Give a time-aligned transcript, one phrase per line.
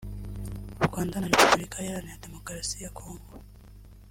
[0.81, 3.33] u Rwanda na Repubulika ihaganira Demokarasi ya Congo